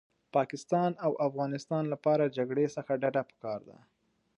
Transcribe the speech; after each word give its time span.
پاکستان 0.35 0.91
او 1.05 1.11
افغانستان 1.27 1.83
لپاره 1.93 2.33
جګړې 2.37 2.65
څخه 2.75 2.91
ډډه 3.01 3.23
پکار 3.29 3.59
ده 3.69 3.77